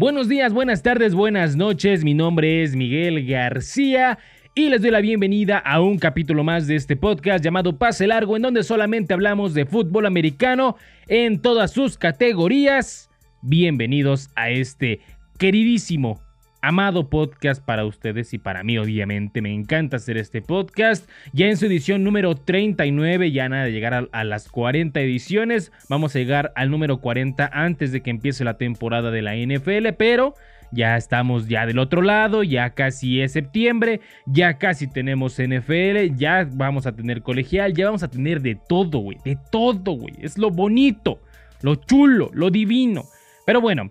[0.00, 2.04] Buenos días, buenas tardes, buenas noches.
[2.04, 4.18] Mi nombre es Miguel García
[4.54, 8.34] y les doy la bienvenida a un capítulo más de este podcast llamado Pase Largo,
[8.34, 10.76] en donde solamente hablamos de fútbol americano
[11.06, 13.10] en todas sus categorías.
[13.42, 15.00] Bienvenidos a este
[15.36, 16.22] queridísimo
[16.62, 19.42] amado podcast para ustedes y para mí, obviamente.
[19.42, 21.08] Me encanta hacer este podcast.
[21.32, 25.72] Ya en su edición número 39, ya nada de llegar a, las 40 ediciones.
[25.88, 29.94] Vamos a llegar al número 40 antes de que empiece la temporada de la NFL,
[29.96, 30.34] pero
[30.72, 36.48] ya estamos ya del otro lado, ya casi es septiembre, ya casi tenemos NFL, ya
[36.52, 40.14] vamos a tener colegial, ya vamos a tener de todo, güey, de todo, güey.
[40.20, 41.20] Es lo bonito,
[41.62, 43.04] lo chulo, lo divino.
[43.46, 43.90] Pero bueno,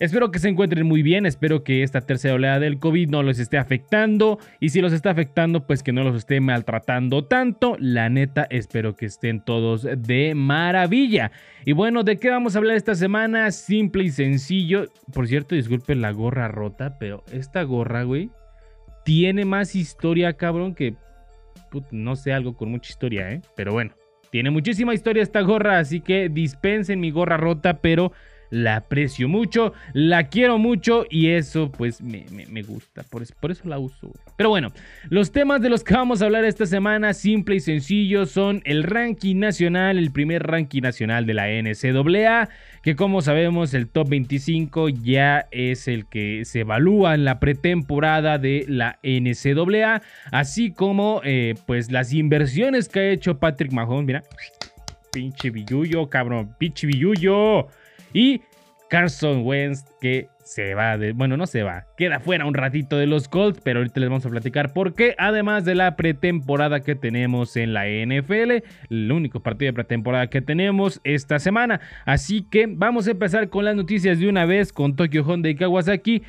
[0.00, 3.40] Espero que se encuentren muy bien, espero que esta tercera oleada del COVID no los
[3.40, 7.76] esté afectando y si los está afectando pues que no los esté maltratando tanto.
[7.80, 11.32] La neta espero que estén todos de maravilla.
[11.64, 13.50] Y bueno, ¿de qué vamos a hablar esta semana?
[13.50, 14.86] Simple y sencillo.
[15.12, 18.30] Por cierto, disculpen la gorra rota, pero esta gorra, güey,
[19.04, 20.94] tiene más historia, cabrón, que...
[21.90, 23.42] no sé, algo con mucha historia, ¿eh?
[23.56, 23.90] Pero bueno,
[24.30, 28.12] tiene muchísima historia esta gorra, así que dispensen mi gorra rota, pero
[28.50, 34.12] la aprecio mucho, la quiero mucho y eso pues me, gusta, por eso, la uso.
[34.36, 34.72] Pero bueno,
[35.10, 38.82] los temas de los que vamos a hablar esta semana, simple y sencillo, son el
[38.84, 42.48] ranking nacional, el primer ranking nacional de la NCAA,
[42.82, 48.38] que como sabemos el top 25 ya es el que se evalúa en la pretemporada
[48.38, 54.22] de la NCAA, así como eh, pues las inversiones que ha hecho Patrick Mahomes, mira,
[55.12, 57.68] pinche billuyo, cabrón, pinche billuyo.
[58.12, 58.42] Y
[58.88, 63.06] Carson Wentz que se va de, bueno, no se va, queda fuera un ratito de
[63.06, 66.94] los Colts, pero ahorita les vamos a platicar por qué, además de la pretemporada que
[66.94, 71.80] tenemos en la NFL, el único partido de pretemporada que tenemos esta semana.
[72.06, 75.54] Así que vamos a empezar con las noticias de una vez con Tokyo Honda y
[75.54, 76.22] Kawasaki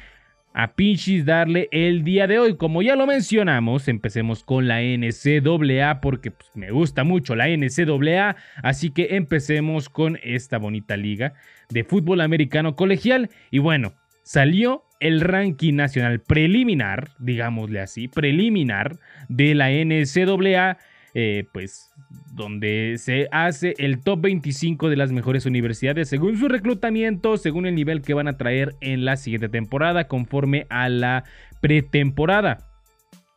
[0.54, 2.58] a pinches darle el día de hoy.
[2.58, 8.36] Como ya lo mencionamos, empecemos con la NCAA porque pues, me gusta mucho la NCAA,
[8.64, 11.34] así que empecemos con esta bonita liga
[11.70, 13.30] de fútbol americano colegial.
[13.52, 18.98] Y bueno, salió el ranking nacional preliminar, digámosle así, preliminar
[19.30, 20.78] de la NCAA
[21.14, 21.92] eh, pues
[22.34, 27.76] donde se hace el top 25 de las mejores universidades según su reclutamiento, según el
[27.76, 31.24] nivel que van a traer en la siguiente temporada, conforme a la
[31.62, 32.68] pretemporada.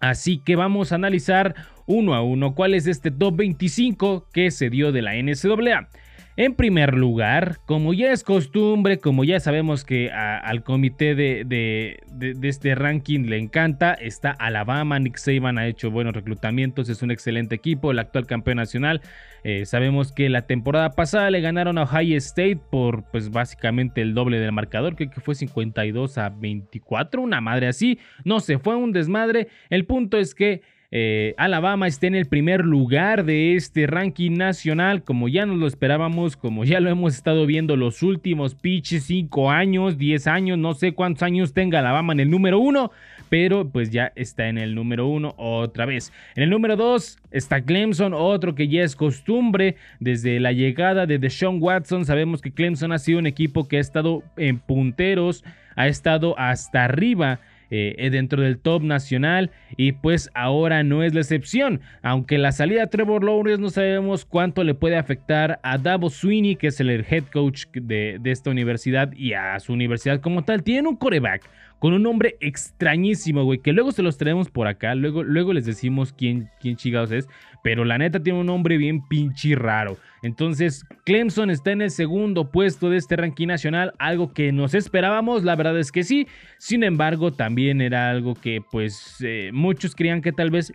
[0.00, 1.54] Así que vamos a analizar
[1.86, 5.88] uno a uno cuál es este top 25 que se dio de la NCAA.
[6.34, 12.00] En primer lugar, como ya es costumbre, como ya sabemos que al comité de,
[12.42, 17.54] este ranking le encanta, está Alabama, Nick Saban ha hecho buenos reclutamientos, es un excelente
[17.54, 19.02] equipo, el actual campeón nacional.
[19.44, 24.14] Eh, sabemos que la temporada pasada le ganaron a Ohio State por pues básicamente el
[24.14, 28.74] doble del marcador, creo que fue 52 a 24, una madre así, no se fue
[28.74, 29.48] un desmadre.
[29.68, 30.62] El punto es que
[30.94, 35.66] eh, Alabama está en el primer lugar de este ranking nacional, como ya nos lo
[35.66, 40.74] esperábamos, como ya lo hemos estado viendo los últimos pitches, 5 años, 10 años, no
[40.74, 42.92] sé cuántos años tenga Alabama en el número 1,
[43.30, 46.12] pero pues ya está en el número 1 otra vez.
[46.36, 51.18] En el número 2 está Clemson, otro que ya es costumbre desde la llegada de
[51.18, 52.04] Deshaun Watson.
[52.04, 55.42] Sabemos que Clemson ha sido un equipo que ha estado en punteros,
[55.74, 57.40] ha estado hasta arriba
[57.74, 61.80] eh, dentro del top nacional y pues ahora no es la excepción.
[62.02, 66.56] Aunque la salida de Trevor Lawrence no sabemos cuánto le puede afectar a Davo Sweeney,
[66.56, 70.62] que es el head coach de, esta universidad y a su universidad como tal.
[70.62, 74.94] Tienen un coreback con un nombre extrañísimo, güey, que luego se los traemos por acá,
[74.94, 77.26] luego, luego les decimos quién, quién chigados es,
[77.64, 79.96] pero la neta tiene un nombre bien pinche raro.
[80.22, 85.42] Entonces, Clemson está en el segundo puesto de este ranking nacional, algo que nos esperábamos,
[85.42, 86.28] la verdad es que sí.
[86.58, 90.72] Sin embargo, también era algo que pues eh, muchos creían que tal vez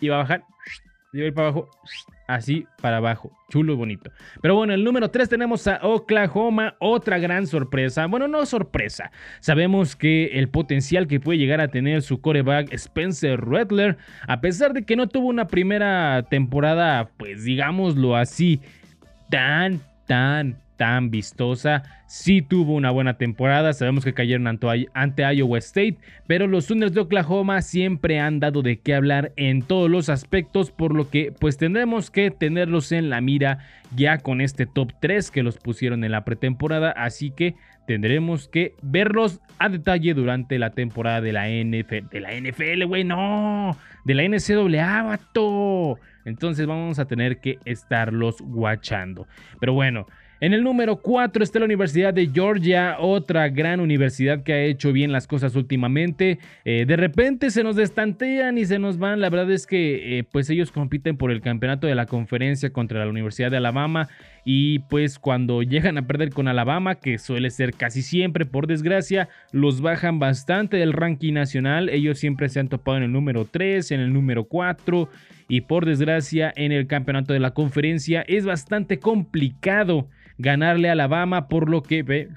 [0.00, 0.44] iba a bajar,
[1.14, 1.70] iba a ir para abajo,
[2.26, 3.32] así para abajo.
[3.48, 4.10] Chulo y bonito.
[4.42, 8.06] Pero bueno, el número 3 tenemos a Oklahoma, otra gran sorpresa.
[8.06, 9.10] Bueno, no sorpresa.
[9.40, 13.96] Sabemos que el potencial que puede llegar a tener su coreback Spencer Rattler,
[14.28, 18.60] a pesar de que no tuvo una primera temporada, pues digámoslo así,
[19.30, 21.82] tan, tan, tan vistosa.
[22.06, 27.00] Sí tuvo una buena temporada, sabemos que cayeron ante Iowa State, pero los Sooners de
[27.00, 31.56] Oklahoma siempre han dado de qué hablar en todos los aspectos, por lo que pues
[31.56, 33.58] tendremos que tenerlos en la mira
[33.94, 37.54] ya con este top 3 que los pusieron en la pretemporada, así que
[37.86, 43.04] tendremos que verlos a detalle durante la temporada de la NFL, de la NFL, güey,
[43.04, 45.98] no, de la NCAA, vato.
[46.30, 49.26] Entonces vamos a tener que estarlos guachando.
[49.60, 50.06] Pero bueno,
[50.42, 54.90] En el número 4 está la Universidad de Georgia, otra gran universidad que ha hecho
[54.90, 56.38] bien las cosas últimamente.
[56.64, 59.20] Eh, de repente se nos destantean y se nos van.
[59.20, 63.04] La verdad es que eh, pues ellos compiten por el campeonato de la conferencia contra
[63.04, 64.08] la Universidad de Alabama.
[64.44, 69.28] Y pues cuando llegan a perder con Alabama, que suele ser casi siempre por desgracia,
[69.52, 71.88] los bajan bastante del ranking nacional.
[71.88, 75.08] Ellos siempre se han topado en el número 3, en el número 4
[75.48, 80.08] y por desgracia en el campeonato de la conferencia es bastante complicado
[80.38, 82.28] ganarle a Alabama, por lo que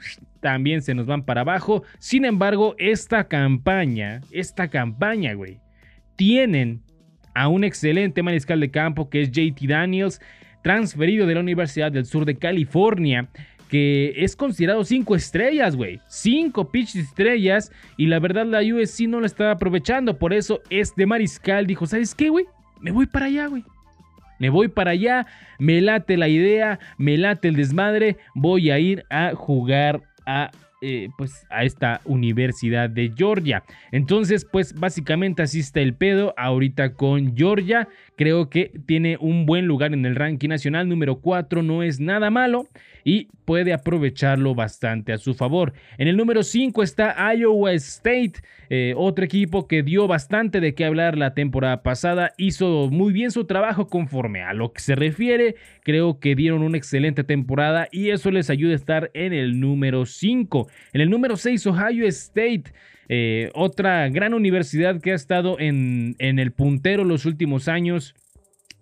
[0.42, 1.84] también se nos van para abajo.
[2.00, 5.60] Sin embargo, esta campaña, esta campaña, güey,
[6.16, 6.82] tienen
[7.34, 10.20] a un excelente mariscal de campo que es JT Daniels,
[10.64, 13.30] transferido de la Universidad del Sur de California
[13.74, 16.00] que es considerado 5 estrellas, güey.
[16.08, 17.72] 5 pitch estrellas.
[17.98, 20.20] Y la verdad la USC no lo estaba aprovechando.
[20.20, 22.46] Por eso este mariscal dijo, ¿sabes qué, güey?
[22.82, 23.64] Me voy para allá, güey.
[24.38, 25.26] Me voy para allá,
[25.58, 30.52] me late la idea, me late el desmadre, voy a ir a jugar a
[30.86, 33.64] eh, pues a esta Universidad de Georgia.
[33.94, 37.88] Entonces, pues básicamente así está el pedo ahorita con Georgia.
[38.16, 40.88] Creo que tiene un buen lugar en el ranking nacional.
[40.88, 42.68] Número 4 no es nada malo
[43.04, 45.74] y puede aprovecharlo bastante a su favor.
[45.98, 48.34] En el número 5 está Iowa State,
[48.70, 53.32] eh, otro equipo que dio bastante de qué hablar la temporada pasada, hizo muy bien
[53.32, 58.12] su trabajo conforme a lo que se refiere, creo que dieron una excelente temporada y
[58.12, 60.68] eso les ayuda a estar en el número 5.
[60.94, 62.72] En el número 6, Ohio State.
[63.10, 68.16] Eh, otra gran universidad que ha estado en, en el puntero los últimos años.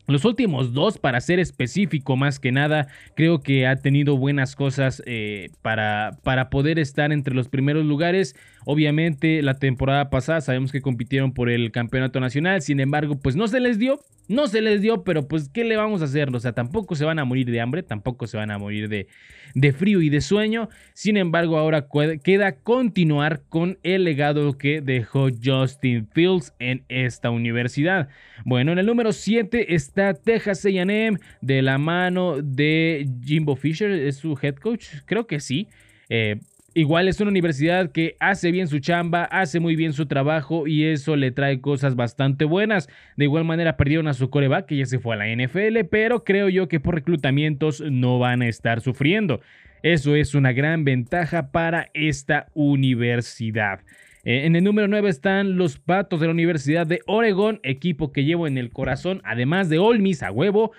[0.08, 5.02] Los últimos dos, para ser específico más que nada, creo que ha tenido buenas cosas
[5.06, 8.36] eh, para, para poder estar entre los primeros lugares.
[8.66, 13.48] Obviamente la temporada pasada sabemos que compitieron por el campeonato nacional, sin embargo pues no
[13.48, 16.34] se les dio, no se les dio, pero pues ¿qué le vamos a hacer?
[16.34, 19.08] O sea, tampoco se van a morir de hambre, tampoco se van a morir de,
[19.56, 20.70] de frío y de sueño.
[20.94, 21.88] Sin embargo, ahora
[22.24, 28.10] queda continuar con el legado que dejó Justin Fields en esta universidad.
[28.46, 34.18] Bueno, en el número 7 está Texas AM de la mano de Jimbo Fisher, es
[34.18, 35.68] su head coach, creo que sí.
[36.14, 36.40] Eh,
[36.74, 40.86] Igual es una universidad que hace bien su chamba, hace muy bien su trabajo y
[40.86, 42.88] eso le trae cosas bastante buenas.
[43.18, 46.24] De igual manera perdieron a su coreback que ya se fue a la NFL, pero
[46.24, 49.42] creo yo que por reclutamientos no van a estar sufriendo.
[49.84, 53.82] Eso es una gran ventaja para esta universidad.
[54.24, 58.24] Eh, en el número 9 están los Patos de la Universidad de Oregon, equipo que
[58.24, 60.72] llevo en el corazón, además de Olmis a huevo.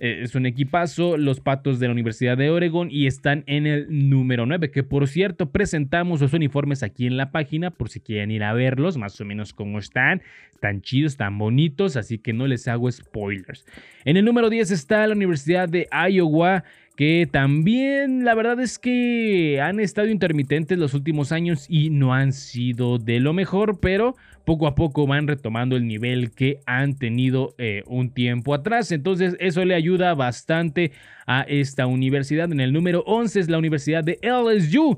[0.00, 4.08] Eh, es un equipazo, los Patos de la Universidad de Oregon y están en el
[4.08, 8.30] número 9, que por cierto presentamos los uniformes aquí en la página por si quieren
[8.30, 10.22] ir a verlos, más o menos como están,
[10.60, 13.66] tan chidos, tan bonitos, así que no les hago spoilers.
[14.04, 16.62] En el número 10 está la Universidad de Iowa,
[16.96, 22.32] que también la verdad es que han estado intermitentes los últimos años y no han
[22.32, 24.16] sido de lo mejor, pero
[24.48, 28.90] poco a poco van retomando el nivel que han tenido eh, un tiempo atrás.
[28.92, 30.92] Entonces eso le ayuda bastante
[31.26, 32.50] a esta universidad.
[32.50, 34.96] En el número 11 es la Universidad de LSU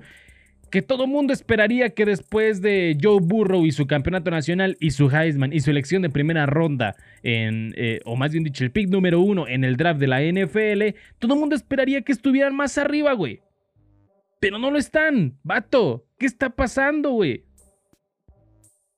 [0.70, 5.11] que todo mundo esperaría que después de Joe Burrow y su campeonato nacional y su
[5.11, 6.94] Heisman y su elección de primera ronda
[7.25, 10.23] en, eh, o más bien dicho, el pick número uno en el draft de la
[10.23, 13.41] NFL, todo mundo esperaría que estuvieran más arriba, güey.
[14.39, 16.06] Pero no lo están, vato.
[16.20, 17.49] ¿Qué está pasando, güey?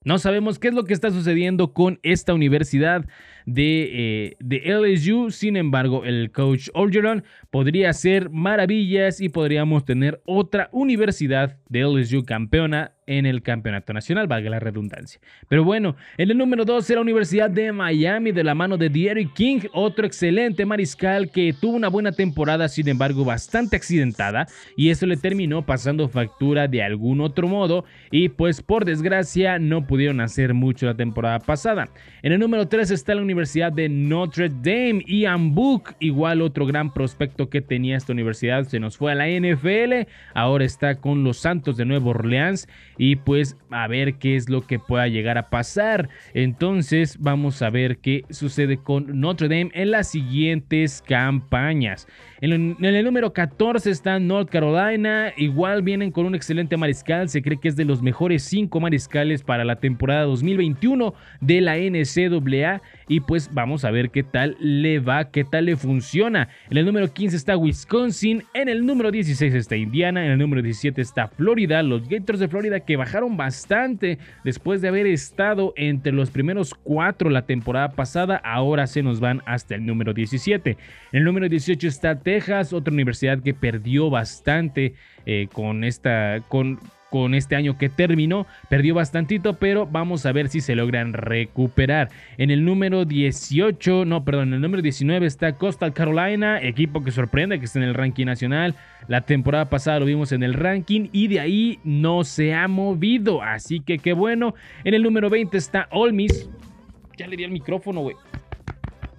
[0.05, 3.05] No sabemos qué es lo que está sucediendo con esta universidad
[3.45, 5.31] de, eh, de LSU.
[5.31, 12.23] Sin embargo, el coach Orgeron podría hacer maravillas y podríamos tener otra universidad de LSU
[12.23, 15.19] campeona en el campeonato nacional, valga la redundancia.
[15.47, 19.33] Pero bueno, en el número 2 la Universidad de Miami de la mano de Derrick
[19.33, 24.47] King, otro excelente mariscal que tuvo una buena temporada, sin embargo bastante accidentada
[24.77, 29.87] y eso le terminó pasando factura de algún otro modo y pues por desgracia no
[29.87, 31.89] pudieron hacer mucho la temporada pasada.
[32.21, 36.93] En el número 3 está la Universidad de Notre Dame, Ian Book, igual otro gran
[36.93, 41.37] prospecto que tenía esta universidad, se nos fue a la NFL, ahora está con los
[41.37, 45.49] Santos de Nueva Orleans y pues a ver qué es lo que pueda llegar a
[45.49, 46.09] pasar.
[46.33, 52.07] Entonces vamos a ver qué sucede con Notre Dame en las siguientes campañas.
[52.45, 57.57] En, el número 14 está North Carolina, igual vienen con un excelente mariscal, se cree
[57.57, 62.81] que es de los mejores 5 mariscales para la temporada 2021 de la NCAA.
[63.07, 66.49] y pues vamos a ver qué tal le va, qué tal le funciona.
[66.69, 70.61] En el número 15 está Wisconsin, en el número 16 está Indiana, en el número
[70.61, 76.11] 17 está Florida, los Gators de Florida que bajaron bastante después de haber estado entre
[76.11, 80.71] los primeros cuatro la temporada pasada, ahora se nos van hasta el número 17.
[80.71, 82.32] En el número 18 está Texas,
[82.71, 84.93] otra universidad que perdió bastante
[85.25, 86.79] eh, con esta, con
[87.13, 88.47] con este año que terminó.
[88.69, 92.09] Perdió bastantito, pero vamos a ver si se logran recuperar.
[92.39, 97.11] En el número 18, no, perdón, en el número 19 está Coastal Carolina, equipo que
[97.11, 98.73] sorprende que está en el ranking nacional.
[99.07, 103.43] La temporada pasada lo vimos en el ranking y de ahí no se ha movido.
[103.43, 104.55] Así que qué bueno.
[104.83, 106.49] En el número 20 está Olmis.
[107.15, 108.15] Ya le di el micrófono, güey.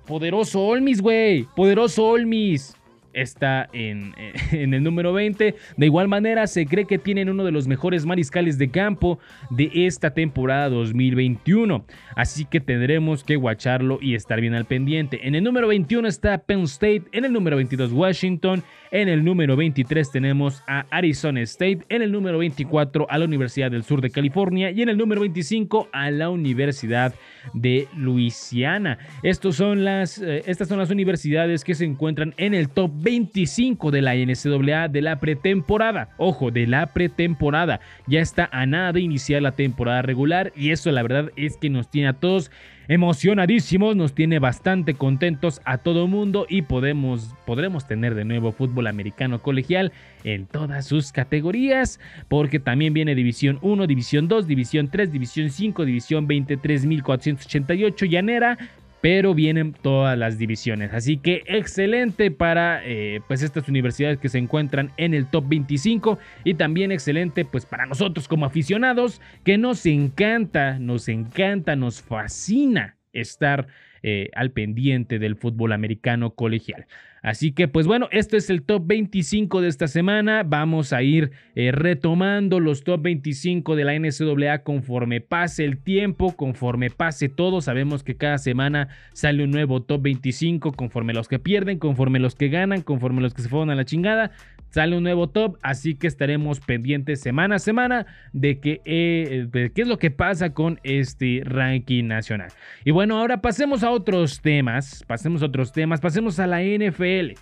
[0.04, 1.46] Poderoso Olmis, güey.
[1.54, 2.74] Poderoso Olmis
[3.14, 4.14] está en,
[4.52, 5.54] en, el número 20.
[5.76, 9.18] De igual manera, se cree que tienen uno de los mejores mariscales de campo
[9.50, 11.84] de esta temporada 2021.
[12.16, 15.26] Así que tendremos que guacharlo y estar bien al pendiente.
[15.26, 19.56] En el número 21 está Penn State, en el número 22 Washington, en el número
[19.56, 24.10] 23 tenemos a Arizona State, en el número 24 a la Universidad del Sur de
[24.10, 27.14] California y en el número 25 a la Universidad
[27.52, 28.98] de Luisiana.
[29.22, 33.90] Estos son las, eh, estas son las universidades que se encuentran en el top 25
[33.90, 36.08] de la NCAA de la pretemporada.
[36.16, 37.80] Ojo, de la pretemporada.
[38.06, 41.70] Ya está a nada de iniciar la temporada regular y eso la verdad es que
[41.70, 42.50] nos tiene a todos
[42.88, 48.86] emocionadísimos, nos tiene bastante contentos a todo mundo y podemos, podremos tener de nuevo fútbol
[48.86, 49.92] americano colegial
[50.22, 55.84] en todas sus categorías, porque también viene División 1, División 2, División 3, División 5,
[55.84, 58.58] División 23.488 llanera,
[59.04, 60.94] pero vienen todas las divisiones.
[60.94, 66.18] Así que excelente para eh, pues estas universidades que se encuentran en el top 25
[66.42, 72.96] y también excelente pues para nosotros como aficionados que nos encanta, nos encanta, nos fascina
[73.12, 73.66] estar
[74.02, 76.86] eh, al pendiente del fútbol americano colegial.
[77.24, 80.42] Así que pues bueno, esto es el top 25 de esta semana.
[80.44, 86.36] Vamos a ir eh, retomando los top 25 de la NCAA conforme pase el tiempo,
[86.36, 87.62] conforme pase todo.
[87.62, 92.34] Sabemos que cada semana sale un nuevo top 25 conforme los que pierden, conforme los
[92.34, 94.30] que ganan, conforme los que se fueron a la chingada
[94.74, 98.06] sale un nuevo top, así que estaremos pendientes semana a semana
[98.42, 102.50] eh, de qué es lo que pasa con este ranking nacional.
[102.84, 107.38] Y bueno, ahora pasemos a otros temas, pasemos a otros temas, pasemos a la NFL.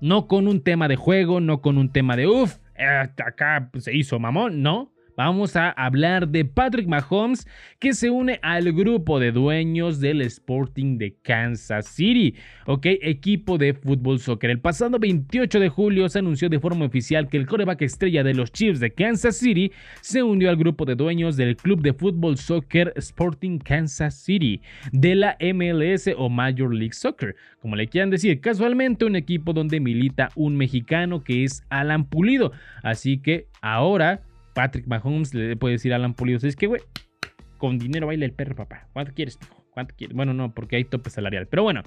[0.00, 4.18] No con un tema de juego, no con un tema de uff, acá se hizo
[4.18, 7.46] mamón, no vamos a hablar de Patrick Mahomes
[7.78, 12.34] que se une al grupo de dueños del Sporting de Kansas City,
[12.66, 14.50] ok, equipo de fútbol soccer.
[14.50, 18.34] El pasado 28 de julio se anunció de forma oficial que el coreback estrella de
[18.34, 22.36] los Chiefs de Kansas City se unió al grupo de dueños del club de fútbol
[22.36, 24.60] soccer Sporting Kansas City
[24.92, 29.80] de la MLS o Major League Soccer, como le quieran decir, casualmente un equipo donde
[29.80, 32.52] milita un mexicano que es Alan Pulido.
[32.82, 34.20] Así que ahora
[34.56, 36.80] Patrick Mahomes le puede decir a Alan Pulido, es que, güey,
[37.58, 38.88] con dinero baila el perro, papá.
[38.94, 39.38] ¿Cuánto quieres,
[39.72, 40.16] ¿Cuánto quieres?
[40.16, 41.46] Bueno, no, porque hay tope salarial.
[41.46, 41.82] Pero bueno,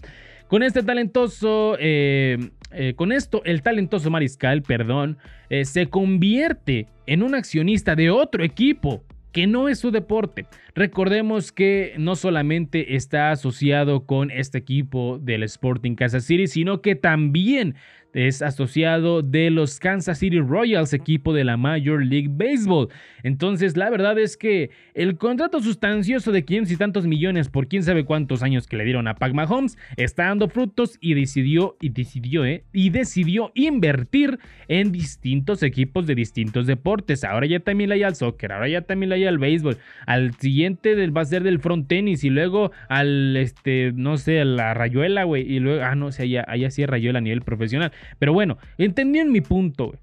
[0.48, 2.38] con este talentoso, eh,
[2.72, 5.18] eh, con esto, el talentoso mariscal, perdón,
[5.50, 10.46] eh, se convierte en un accionista de otro equipo que no es su deporte.
[10.76, 16.96] Recordemos que no solamente está asociado con este equipo del Sporting Kansas City, sino que
[16.96, 17.76] también
[18.14, 22.90] es asociado de los Kansas City Royals, equipo de la Major League Baseball.
[23.24, 27.84] Entonces, la verdad es que el contrato sustancioso de 500 y tantos millones por quién
[27.84, 31.90] sabe cuántos años que le dieron a Pac Mahomes está dando frutos y decidió, y
[31.90, 32.64] decidió, ¿eh?
[32.74, 37.24] Y decidió invertir en distintos equipos de distintos deportes.
[37.24, 39.78] Ahora ya también le hay al soccer, ahora ya también le hay al béisbol.
[40.06, 44.42] Al siguiente del, va a ser del front tenis y luego al, este, no sé,
[44.42, 45.50] a la rayuela, güey.
[45.52, 47.92] Y luego, ah, no sé, allá, allá sí es rayuela a nivel profesional.
[48.18, 49.94] Pero bueno, entendieron mi punto.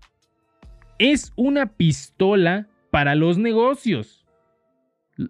[0.98, 4.24] Es una pistola para los negocios.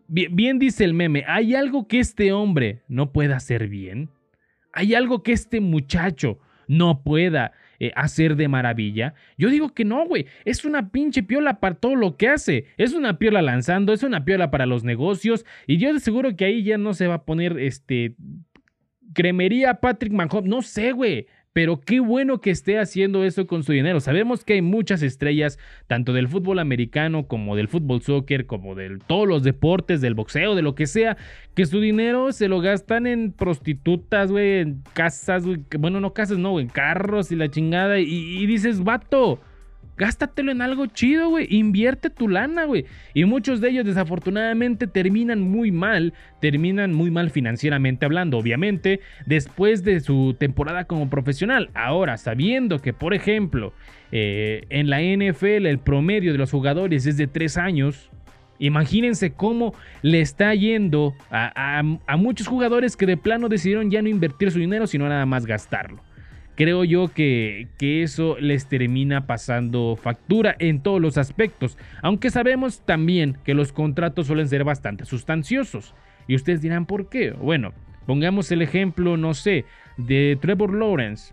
[0.08, 4.10] Bien, dice el meme, ¿hay algo que este hombre no pueda hacer bien?
[4.72, 9.14] ¿Hay algo que este muchacho no pueda eh, hacer de maravilla?
[9.38, 10.26] Yo digo que no, güey.
[10.44, 12.66] Es una pinche piola para todo lo que hace.
[12.76, 15.46] Es una piola lanzando, es una piola para los negocios.
[15.66, 18.16] Y yo de seguro que ahí ya no se va a poner este.
[19.14, 20.50] Cremería Patrick Mahomes.
[20.50, 21.26] No sé, güey
[21.56, 23.98] pero qué bueno que esté haciendo eso con su dinero.
[24.00, 28.98] Sabemos que hay muchas estrellas, tanto del fútbol americano como del fútbol soccer, como de
[29.06, 31.16] todos los deportes, del boxeo, de lo que sea,
[31.54, 36.36] que su dinero se lo gastan en prostitutas, güey, en casas, güey, bueno, no casas,
[36.36, 38.00] no, en carros y la chingada.
[38.00, 39.40] Y, y dices, vato,
[39.96, 41.46] gástatelo en algo chido, güey.
[41.50, 42.84] Invierte tu lana, güey.
[43.14, 49.84] Y muchos de ellos desafortunadamente terminan muy mal, terminan muy mal financieramente hablando, obviamente, después
[49.84, 51.70] de su temporada como profesional.
[51.74, 53.72] Ahora, sabiendo que, por ejemplo,
[54.12, 58.10] eh, en la NFL el promedio de los jugadores es de 3 años,
[58.58, 64.08] Imagínense cómo le está yendo a, a, muchos jugadores que de plano decidieron ya no
[64.08, 66.05] invertir su dinero, sino nada más gastarlo
[66.56, 73.38] creo yo que, eso les termina pasando factura en todos los aspectos, aunque sabemos también
[73.44, 75.94] que los contratos suelen ser bastante sustanciosos.
[76.26, 77.30] Y ustedes dirán, ¿por qué?
[77.30, 77.72] Bueno,
[78.06, 79.64] pongamos el ejemplo, no sé,
[79.96, 81.32] de Trevor Lawrence.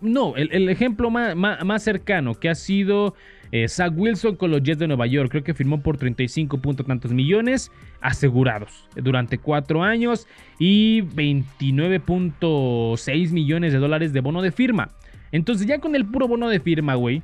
[0.00, 3.14] no, el, ejemplo más, cercano que ha sido
[3.52, 5.30] eh, Zach Wilson con los Jets de Nueva York.
[5.30, 10.26] Creo que firmó por 35 puntos tantos millones asegurados durante cuatro años
[10.58, 14.90] y 29.6 millones de dólares de bono de firma.
[15.32, 17.22] Entonces ya con el puro bono de firma, güey,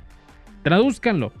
[0.63, 1.31] tradúzcanlo.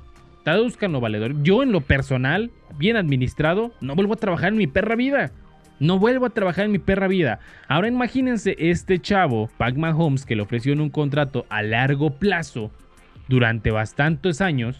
[0.43, 1.41] Tradúzcanlo, valedor.
[1.41, 5.31] Yo en lo personal, bien administrado, no vuelvo a trabajar en mi perra vida.
[5.79, 7.39] No vuelvo a trabajar en mi perra vida.
[7.67, 12.71] Ahora imagínense este chavo, Pac Mahomes, que le ofreció un contrato a largo plazo
[13.27, 14.79] durante bastantes años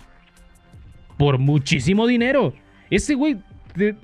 [1.17, 2.53] por muchísimo dinero.
[2.89, 3.37] Ese güey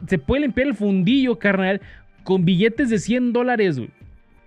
[0.08, 1.82] se puede limpiar el fundillo, carnal,
[2.24, 3.90] con billetes de 100 dólares, güey.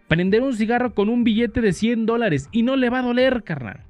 [0.09, 3.43] Prender un cigarro con un billete de 100 dólares y no le va a doler,
[3.43, 3.81] carnal.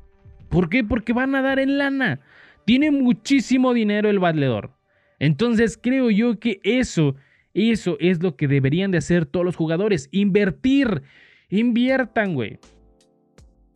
[0.48, 0.84] ¿Por qué?
[0.84, 2.20] Porque van a dar en lana.
[2.64, 4.70] Tiene muchísimo dinero el valedor.
[5.18, 7.16] Entonces creo yo que eso,
[7.52, 10.08] eso es lo que deberían de hacer todos los jugadores.
[10.12, 11.02] Invertir.
[11.50, 12.58] Inviertan, güey.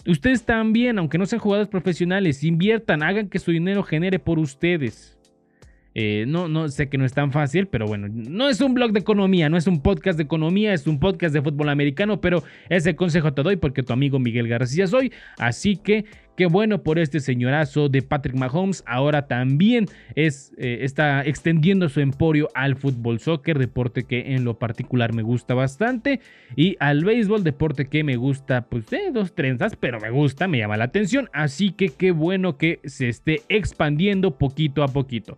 [0.09, 5.19] Ustedes también, aunque no sean jugadores profesionales, inviertan, hagan que su dinero genere por ustedes.
[5.95, 8.93] Eh, no, no sé que no es tan fácil, pero bueno, no es un blog
[8.93, 12.43] de economía, no es un podcast de economía, es un podcast de fútbol americano, pero
[12.69, 15.13] ese consejo te doy porque tu amigo Miguel García soy.
[15.39, 16.05] Así que
[16.39, 18.85] qué bueno por este señorazo de Patrick Mahomes.
[18.87, 24.57] Ahora también es, eh, está extendiendo su emporio al fútbol soccer, deporte que en lo
[24.57, 26.21] particular me gusta bastante,
[26.55, 30.59] y al béisbol, deporte que me gusta, pues de dos trenzas, pero me gusta, me
[30.59, 31.29] llama la atención.
[31.33, 35.37] Así que qué bueno que se esté expandiendo poquito a poquito.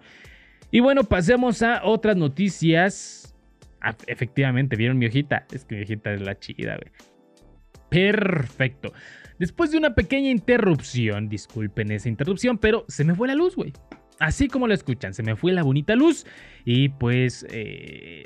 [0.70, 3.34] Y bueno, pasemos a otras noticias.
[3.80, 5.46] Ah, efectivamente, ¿vieron mi hojita?
[5.50, 6.92] Es que mi hojita es la chida, güey.
[7.88, 8.92] Perfecto.
[9.40, 13.72] Después de una pequeña interrupción, disculpen esa interrupción, pero se me fue la luz, güey.
[14.18, 16.26] Así como lo escuchan, se me fue la bonita luz
[16.66, 18.22] y pues eh,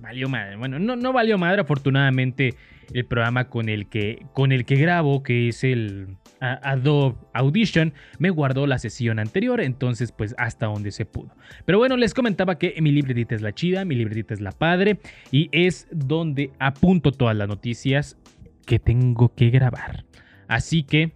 [0.00, 0.56] valió madre.
[0.56, 2.56] Bueno, no, no valió madre, afortunadamente
[2.92, 8.30] el programa con el que, con el que grabo, que es el Adobe Audition, me
[8.30, 11.32] guardó la sesión anterior, entonces pues hasta donde se pudo.
[11.64, 14.98] Pero bueno, les comentaba que mi libretita es la chida, mi libretita es la padre
[15.30, 18.18] y es donde apunto todas las noticias
[18.66, 20.04] que tengo que grabar.
[20.48, 21.12] Así que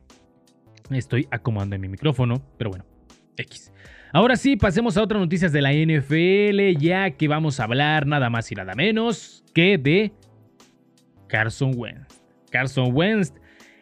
[0.90, 2.84] estoy acomodando mi micrófono, pero bueno,
[3.36, 3.72] X.
[4.12, 8.28] Ahora sí, pasemos a otras noticias de la NFL, ya que vamos a hablar nada
[8.28, 10.12] más y nada menos que de
[11.28, 12.20] Carson Wentz.
[12.50, 13.32] Carson Wentz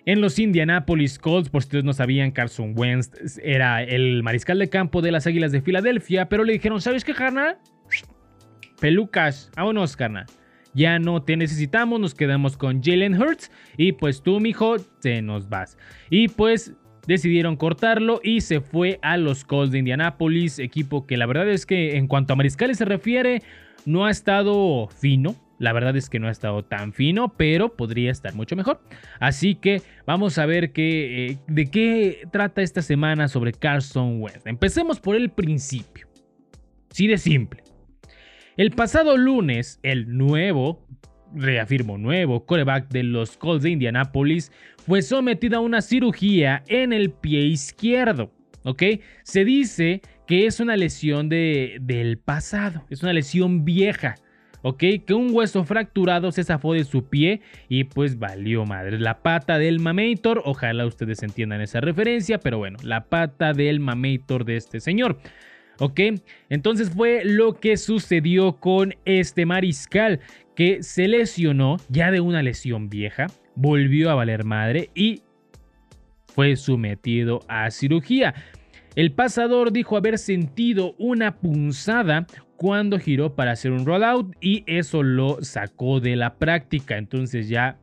[0.04, 4.68] en los Indianapolis Colts, por si ustedes no sabían, Carson Wentz era el mariscal de
[4.68, 7.58] campo de las Águilas de Filadelfia, pero le dijeron, ¿sabes qué, carnal?
[8.80, 10.26] Pelucas, vámonos, carnal.
[10.74, 15.48] Ya no te necesitamos, nos quedamos con Jalen Hurts y pues tú, mijo, te nos
[15.48, 15.78] vas.
[16.10, 16.74] Y pues
[17.06, 21.64] decidieron cortarlo y se fue a los Colts de Indianapolis, equipo que la verdad es
[21.64, 23.42] que en cuanto a mariscales se refiere,
[23.86, 28.10] no ha estado fino, la verdad es que no ha estado tan fino, pero podría
[28.10, 28.80] estar mucho mejor.
[29.20, 34.46] Así que vamos a ver qué, eh, de qué trata esta semana sobre Carson Wentz.
[34.46, 36.06] Empecemos por el principio.
[36.90, 37.62] Sí de simple.
[38.58, 40.84] El pasado lunes, el nuevo,
[41.32, 44.50] reafirmo nuevo, coreback de los Colts de Indianapolis
[44.84, 48.32] fue sometido a una cirugía en el pie izquierdo.
[48.64, 48.82] ¿Ok?
[49.22, 54.16] Se dice que es una lesión de, del pasado, es una lesión vieja.
[54.62, 54.82] ¿ok?
[55.06, 58.98] Que un hueso fracturado se zafó de su pie y pues valió madre.
[58.98, 64.44] La pata del Mamator, ojalá ustedes entiendan esa referencia, pero bueno, la pata del Mamator
[64.44, 65.20] de este señor.
[65.80, 66.00] ¿Ok?
[66.48, 70.20] Entonces fue lo que sucedió con este mariscal
[70.54, 75.22] que se lesionó ya de una lesión vieja, volvió a valer madre y
[76.34, 78.34] fue sometido a cirugía.
[78.96, 85.04] El pasador dijo haber sentido una punzada cuando giró para hacer un rollout y eso
[85.04, 86.98] lo sacó de la práctica.
[86.98, 87.78] Entonces ya,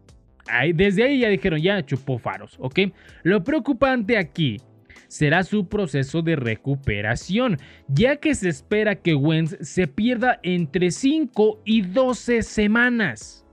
[0.74, 2.80] desde ahí ya dijeron, ya chupó faros, ¿ok?
[3.24, 4.58] Lo preocupante aquí
[5.08, 11.62] será su proceso de recuperación, ya que se espera que Wentz se pierda entre 5
[11.66, 13.46] y 12 semanas.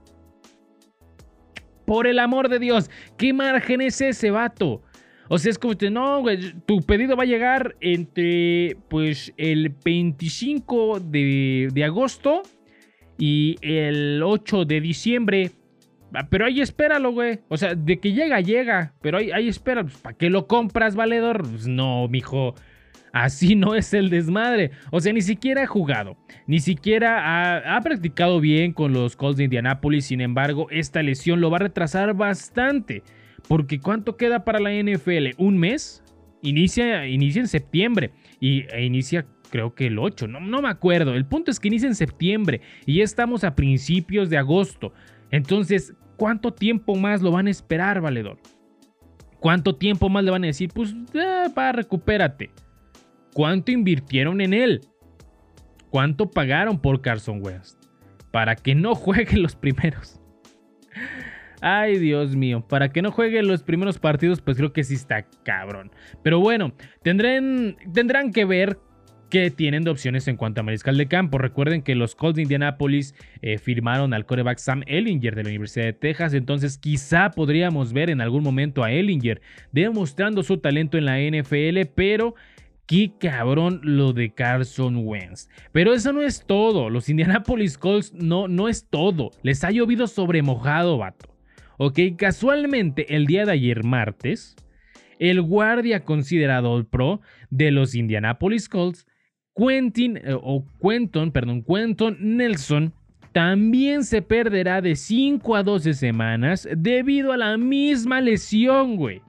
[1.85, 4.81] Por el amor de Dios, ¿qué margen es ese vato?
[5.29, 6.23] O sea, es como que, no,
[6.65, 12.43] tu pedido va a llegar entre, pues, el 25 de, de agosto
[13.17, 15.51] y el 8 de diciembre.
[16.13, 17.39] Ah, pero ahí espéralo, güey.
[17.49, 18.93] O sea, de que llega, llega.
[19.01, 19.83] Pero ahí, ahí espera.
[19.83, 21.41] Pues, ¿Para qué lo compras, valedor?
[21.41, 22.55] Pues no, mijo.
[23.13, 24.71] Así no es el desmadre.
[24.91, 26.17] O sea, ni siquiera ha jugado.
[26.47, 30.05] Ni siquiera ha, practicado bien con los Colts de Indianapolis.
[30.05, 33.03] Sin embargo, esta lesión lo va a retrasar bastante.
[33.47, 35.35] Porque ¿cuánto queda para la NFL?
[35.37, 36.03] ¿Un mes?
[36.41, 38.11] Inicia, inicia en septiembre.
[38.39, 40.27] Y e inicia creo que el 8.
[40.27, 41.13] No, no me acuerdo.
[41.13, 42.61] El punto es que inicia en septiembre.
[42.87, 44.91] Y ya estamos a principios de agosto.
[45.29, 48.37] Entonces, ¿cuánto tiempo más lo van a esperar, valedor?
[49.39, 50.69] ¿Cuánto tiempo más le van a decir?
[50.73, 52.49] Pues, eh, para recupérate.
[53.33, 54.81] ¿Cuánto invirtieron en él?
[55.89, 57.83] ¿Cuánto pagaron por Carson West?
[58.31, 60.19] Para que no juegue los primeros.
[61.61, 65.23] Ay, Dios mío, para que no juegue los primeros partidos, pues creo que sí está
[65.43, 65.91] cabrón.
[66.21, 66.73] Pero bueno,
[67.03, 68.79] tendrán, tendrán que ver
[69.33, 71.39] qué tienen de opciones en cuanto a mariscal de campo.
[71.39, 75.85] Recuerden que los Colts de Indianapolis eh, firmaron al coreback Sam Ellinger de la Universidad
[75.85, 79.41] de Texas, entonces quizá podríamos ver en algún momento a Ellinger
[79.71, 82.35] demostrando su talento en la NFL, pero
[82.85, 85.49] Qué cabrón lo de Carson Wentz.
[85.71, 86.89] Pero eso no es todo.
[86.89, 89.31] Los Indianapolis Colts no, no es todo.
[89.41, 91.33] Les ha llovido sobre mojado, vato.
[91.77, 94.57] Ok, casualmente el día de ayer martes,
[95.17, 99.07] el guardia considerado el pro de los Indianapolis Colts,
[99.55, 102.93] Quentin, eh, o Quentin, perdón, Quentin Nelson,
[103.31, 109.21] también se perderá de 5 a 12 semanas debido a la misma lesión, güey.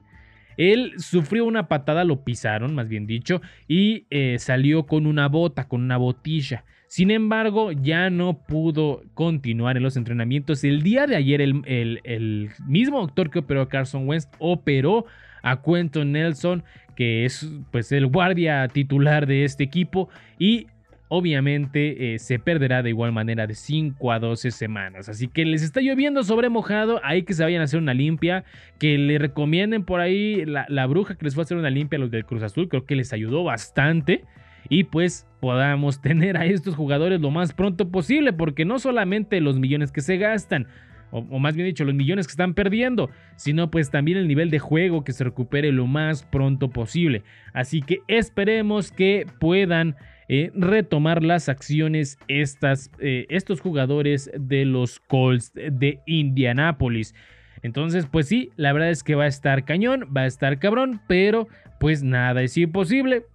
[0.57, 5.67] Él sufrió una patada, lo pisaron, más bien dicho, y eh, salió con una bota,
[5.67, 6.63] con una botilla.
[6.87, 10.63] Sin embargo, ya no pudo continuar en los entrenamientos.
[10.63, 15.05] El día de ayer, el, mismo doctor que operó a Carson Wentz operó
[15.41, 16.63] a Quentin Nelson,
[16.95, 20.67] que es pues el guardia titular de este equipo, y
[21.07, 25.09] obviamente eh, se perderá de igual manera de 5 a 12 semanas.
[25.09, 28.43] Así que les está lloviendo sobre mojado, hay que se vayan a hacer una limpia,
[28.79, 31.99] que le recomienden por ahí la, bruja que les fue a hacer una limpia a
[32.01, 34.23] los del Cruz Azul, creo que les ayudó bastante.
[34.67, 39.59] Y pues podamos tener a estos jugadores lo más pronto posible, porque no solamente los
[39.59, 40.67] millones que se gastan,
[41.15, 44.59] o, más bien dicho, los millones que están perdiendo, sino pues también el nivel de
[44.59, 47.23] juego que se recupere lo más pronto posible.
[47.53, 49.95] Así que esperemos que puedan
[50.27, 57.13] eh, retomar las acciones estas, eh, estos jugadores de los Colts de Indianápolis.
[57.61, 61.01] Entonces, pues sí, la verdad es que va a estar cañón, va a estar cabrón,
[61.07, 61.47] pero
[61.79, 63.25] pues nada es imposible.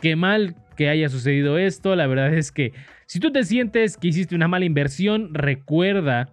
[0.00, 1.94] Qué mal que haya sucedido esto.
[1.96, 2.72] La verdad es que
[3.06, 6.30] si tú te sientes que hiciste una mala inversión, recuerda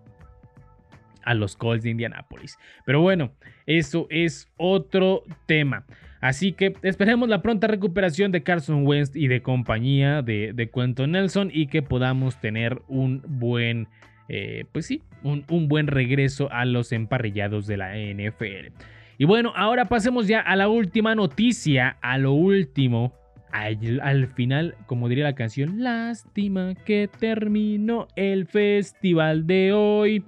[1.25, 2.57] a los Colts de Indianápolis.
[2.85, 3.31] Pero bueno,
[3.65, 5.85] eso es otro tema.
[6.21, 11.11] Así que esperemos la pronta recuperación de Carson Wentz y de compañía de, de Quentin
[11.11, 13.87] Nelson y que podamos tener un buen,
[14.27, 18.73] eh, pues sí, un, buen regreso a los emparrillados de la NFL.
[19.19, 23.13] Y bueno, ahora pasemos ya a la última noticia, a lo último.
[23.51, 30.23] Al, al, final, como diría la canción, lástima que terminó el festival de hoy.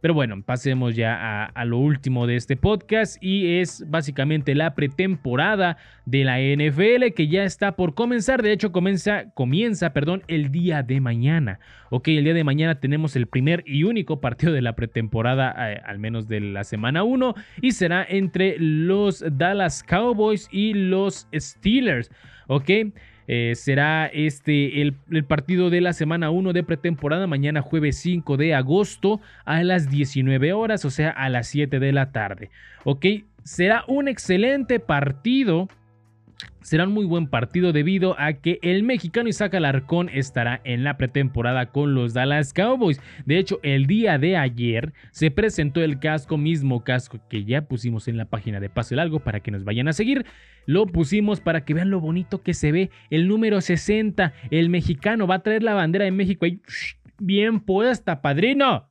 [0.00, 5.76] Pero bueno, pasemos ya a, lo último de este podcast y es básicamente la pretemporada
[6.06, 8.42] de la NFL que ya está por comenzar.
[8.42, 11.60] De hecho, comienza, comienza perdón, el día de mañana.
[11.90, 15.82] Ok, el día de mañana tenemos el primer y único partido de la pretemporada, eh,
[15.84, 22.10] al menos de la semana 1, y será entre los Dallas Cowboys y los Steelers.
[22.46, 22.70] Ok,
[23.32, 28.56] eh, será este el, partido de la semana 1 de pretemporada, mañana jueves 5 de
[28.56, 32.50] agosto a las 19 horas, o sea, a las 7 de la tarde.
[32.82, 33.06] Ok,
[33.44, 35.68] será un excelente partido
[36.62, 40.96] Será un muy buen partido debido a que el mexicano Isaac Alarcón estará en la
[40.96, 43.00] pretemporada con los Dallas Cowboys.
[43.26, 48.08] De hecho, el día de ayer se presentó el casco, mismo casco que ya pusimos
[48.08, 50.26] en la página de Paso el Algo para que nos vayan a seguir.
[50.66, 52.90] Lo pusimos para que vean lo bonito que se ve.
[53.10, 56.60] El número 60, el mexicano va a traer la bandera de México ahí
[57.18, 58.89] bien puesta, padrino.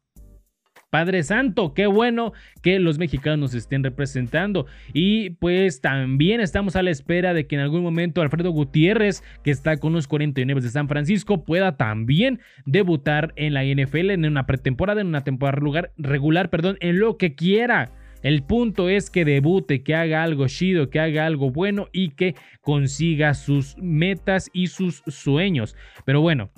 [0.90, 4.66] Padre Santo, qué bueno que los mexicanos estén representando.
[4.94, 9.52] Y pues también estamos a la espera de que en algún momento Alfredo Gutiérrez, que
[9.52, 14.46] está con los 49 de San Francisco, pueda también debutar en la NFL en una
[14.46, 17.92] pretemporada, en una temporada regular, perdón, en lo que quiera.
[18.22, 22.36] El punto es que debute, que haga algo chido, que haga algo bueno y que
[22.62, 25.76] consiga sus metas y sus sueños.
[26.06, 26.52] Pero bueno,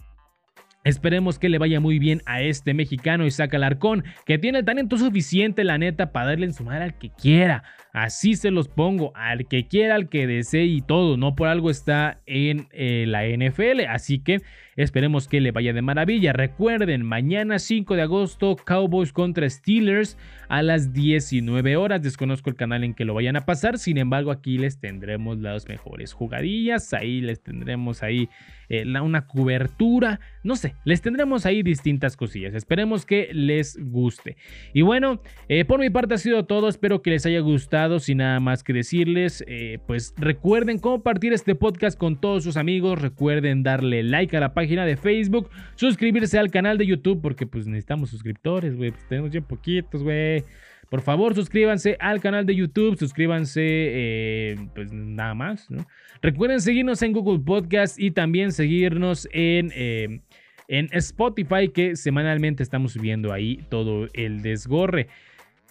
[0.84, 4.98] Esperemos que le vaya muy bien a este mexicano Isaac Alarcón, que tiene el talento
[4.98, 7.64] suficiente, la neta, para darle en su madre al que quiera.
[7.94, 11.18] Así se los pongo, al que quiera, al que desee y todo.
[11.18, 13.82] No por algo está en eh, la NFL.
[13.90, 14.42] Así que
[14.84, 16.34] esperemos que le vaya de maravilla.
[16.34, 20.18] Recuerden, mañana 5 de agosto, Cowboys contra Steelers
[20.50, 22.02] a las 19 horas.
[22.02, 23.78] Desconozco el canal en que lo vayan a pasar.
[23.78, 26.94] Sin embargo, aquí les tendremos las mejores jugadillas.
[26.94, 28.30] Ahí les tendremos ahí
[28.70, 30.20] eh, una cobertura.
[30.44, 32.54] No sé, les tendremos ahí distintas cosillas.
[32.54, 34.38] Esperemos que les guste.
[34.74, 36.70] Y bueno, eh, por mi parte ha sido todo.
[36.70, 41.56] Espero que les haya gustado sin nada más que decirles, eh, pues recuerden compartir este
[41.56, 46.50] podcast con todos sus amigos, recuerden darle like a la página de Facebook, suscribirse al
[46.50, 50.44] canal de YouTube, porque pues necesitamos suscriptores, güey, pues tenemos ya poquitos, güey.
[50.90, 55.86] Por favor, suscríbanse al canal de YouTube, suscríbanse, eh, pues nada más, ¿no?
[56.22, 60.22] Recuerden seguirnos en Google Podcast y también seguirnos en, eh,
[60.68, 65.08] en Spotify, que semanalmente estamos subiendo ahí todo el desgorre.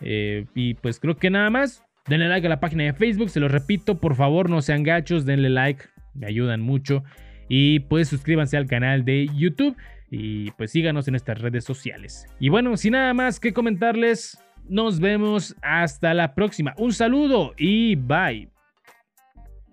[0.02, 1.84] y pues creo que nada más.
[2.08, 5.26] Denle like a la página de Facebook, se lo repito, por favor no sean gachos,
[5.26, 5.84] denle like,
[6.14, 7.04] me ayudan mucho.
[7.52, 9.76] Y pues suscríbanse al canal de YouTube
[10.08, 12.26] y pues síganos en estas redes sociales.
[12.38, 16.74] Y bueno, sin nada más que comentarles, nos vemos hasta la próxima.
[16.78, 18.48] Un saludo y bye.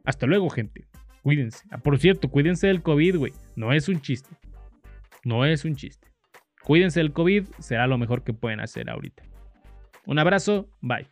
[0.06, 0.88] Hasta luego, gente.
[1.22, 1.68] Cuídense.
[1.70, 3.34] Ah, por cierto, cuídense del COVID, güey.
[3.56, 4.30] No es un chiste.
[5.24, 6.08] No es un chiste.
[6.64, 9.22] Cuídense del COVID, será lo mejor que pueden hacer ahorita.
[10.08, 11.08] Un abrazo, bye.